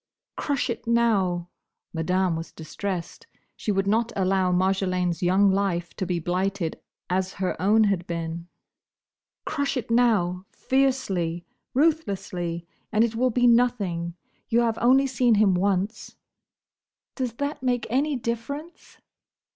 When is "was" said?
2.35-2.51